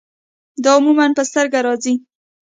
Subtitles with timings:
[0.63, 1.93] دا عموماً پۀ سترګه راځي